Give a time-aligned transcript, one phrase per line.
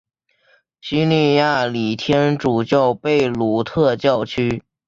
[0.79, 4.63] 叙利亚礼天主教贝鲁特教区。